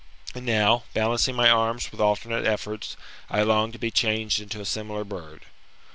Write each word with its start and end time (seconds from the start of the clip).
And 0.33 0.47
now, 0.47 0.85
balancing 0.95 1.35
my 1.35 1.47
arms 1.47 1.91
with 1.91 1.99
alternate 2.01 2.43
efforts, 2.47 2.97
I 3.29 3.43
longed 3.43 3.73
to 3.73 3.77
be 3.77 3.91
changed 3.91 4.39
into 4.39 4.59
a 4.59 4.65
similar 4.65 5.03
bird. 5.03 5.45